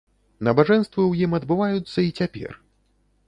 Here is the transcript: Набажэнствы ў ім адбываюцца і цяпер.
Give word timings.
Набажэнствы 0.45 1.01
ў 1.09 1.13
ім 1.27 1.37
адбываюцца 1.39 1.99
і 2.07 2.13
цяпер. 2.21 2.57